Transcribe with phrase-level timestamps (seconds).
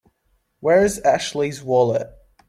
[0.61, 2.09] Where's Ashley's wallet?